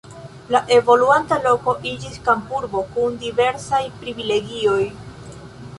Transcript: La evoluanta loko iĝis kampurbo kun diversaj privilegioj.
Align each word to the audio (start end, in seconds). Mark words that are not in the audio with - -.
La 0.53 0.61
evoluanta 0.77 1.37
loko 1.43 1.75
iĝis 1.91 2.17
kampurbo 2.31 2.83
kun 2.97 3.21
diversaj 3.27 3.83
privilegioj. 4.01 4.81